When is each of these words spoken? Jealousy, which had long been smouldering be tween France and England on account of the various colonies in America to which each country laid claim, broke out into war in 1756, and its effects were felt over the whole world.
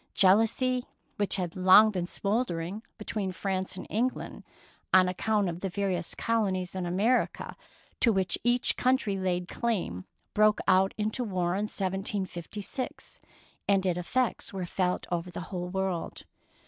Jealousy, 0.15 0.87
which 1.17 1.35
had 1.35 1.55
long 1.55 1.91
been 1.91 2.07
smouldering 2.07 2.81
be 2.97 3.05
tween 3.05 3.31
France 3.31 3.75
and 3.77 3.85
England 3.87 4.43
on 4.91 5.07
account 5.07 5.47
of 5.47 5.59
the 5.59 5.69
various 5.69 6.15
colonies 6.15 6.73
in 6.73 6.87
America 6.87 7.55
to 7.99 8.11
which 8.11 8.35
each 8.43 8.75
country 8.77 9.15
laid 9.15 9.47
claim, 9.47 10.05
broke 10.33 10.59
out 10.67 10.95
into 10.97 11.23
war 11.23 11.51
in 11.53 11.65
1756, 11.69 13.21
and 13.67 13.85
its 13.85 13.99
effects 13.99 14.51
were 14.51 14.65
felt 14.65 15.05
over 15.11 15.29
the 15.29 15.39
whole 15.51 15.69
world. 15.69 16.23